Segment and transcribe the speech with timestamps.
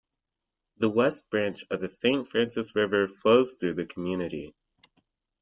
[0.77, 2.27] The West Branch of the St.
[2.27, 4.55] Francis River flows through the community.